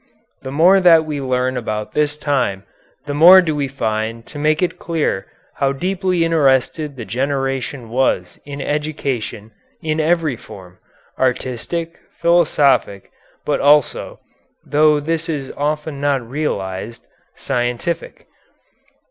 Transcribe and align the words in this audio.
The 0.41 0.49
more 0.51 0.79
that 0.79 1.05
we 1.05 1.21
learn 1.21 1.55
about 1.55 1.91
this 1.93 2.17
time 2.17 2.63
the 3.05 3.13
more 3.13 3.39
do 3.39 3.55
we 3.55 3.67
find 3.67 4.25
to 4.25 4.39
make 4.39 4.63
it 4.63 4.79
clear 4.79 5.27
how 5.57 5.73
deeply 5.73 6.25
interested 6.25 6.95
the 6.95 7.05
generation 7.05 7.87
was 7.87 8.39
in 8.43 8.61
education 8.61 9.51
in 9.79 9.99
every 9.99 10.35
form, 10.35 10.79
artistic, 11.19 11.99
philosophic, 12.19 13.11
but, 13.45 13.59
also, 13.59 14.19
though 14.65 14.99
this 14.99 15.29
is 15.29 15.51
often 15.55 16.01
not 16.01 16.27
realized, 16.27 17.05
scientific. 17.35 18.25